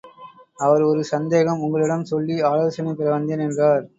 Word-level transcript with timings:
அவர், 0.57 0.83
ஒரு 0.83 1.03
சந்தேகம் 1.03 1.61
உங்களிடம் 1.61 2.05
சொல்லி 2.05 2.41
ஆலோசனை 2.41 2.93
பெற 2.93 3.09
வந்தேன் 3.11 3.45
என்றார். 3.47 3.85